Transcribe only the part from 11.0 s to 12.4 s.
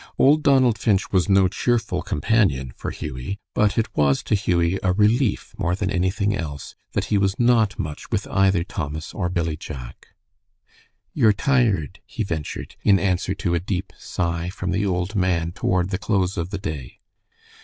"You're tired," he